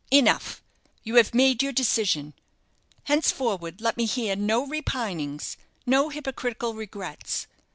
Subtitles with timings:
[0.09, 0.63] "Enough!
[1.03, 2.33] You have made your decision.
[3.03, 7.45] Henceforward let me hear no repinings, no hypocritical regrets.